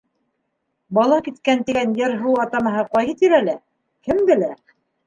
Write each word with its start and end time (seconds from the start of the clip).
Балакиткән 0.99 1.61
тигән 1.69 1.95
ер-һыу 2.01 2.35
атамаһы 2.47 2.89
ҡайһы 2.97 3.17
тирәлә, 3.23 3.59
кем 4.09 4.29
белә? 4.33 4.55